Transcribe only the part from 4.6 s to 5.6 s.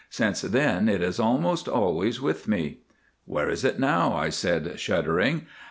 shuddering.